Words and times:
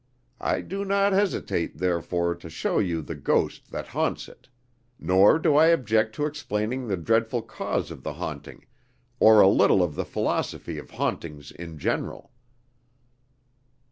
I 0.41 0.61
do 0.61 0.83
not 0.83 1.13
hesitate, 1.13 1.77
therefore, 1.77 2.33
to 2.33 2.49
show 2.49 2.79
you 2.79 3.03
the 3.03 3.13
ghost 3.13 3.69
that 3.69 3.89
haunts 3.89 4.27
it; 4.27 4.49
nor 4.97 5.37
do 5.37 5.55
I 5.55 5.67
object 5.67 6.15
to 6.15 6.25
explaining 6.25 6.87
the 6.87 6.97
dreadful 6.97 7.43
cause 7.43 7.91
of 7.91 8.01
the 8.01 8.13
haunting, 8.13 8.65
or 9.19 9.41
a 9.41 9.47
little 9.47 9.83
of 9.83 9.93
the 9.93 10.03
philosophy 10.03 10.79
of 10.79 10.89
hauntings 10.89 11.51
in 11.51 11.77
general." 11.77 12.31